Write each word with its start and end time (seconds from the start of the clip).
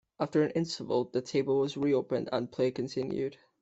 After 0.19 0.41
an 0.41 0.49
interval, 0.55 1.03
the 1.13 1.21
table 1.21 1.59
was 1.59 1.77
re-opened 1.77 2.29
and 2.33 2.51
play 2.51 2.71
continued. 2.71 3.37